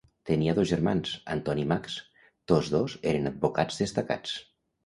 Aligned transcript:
Tenia 0.27 0.53
dos 0.59 0.69
germans, 0.71 1.11
Anton 1.33 1.61
i 1.63 1.67
Max, 1.73 1.99
tots 2.53 2.73
dos 2.77 2.99
eren 3.15 3.33
advocats 3.33 3.81
destacats. 3.83 4.35